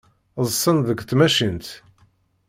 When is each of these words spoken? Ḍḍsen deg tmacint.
Ḍḍsen 0.43 0.77
deg 0.87 0.99
tmacint. 1.09 1.67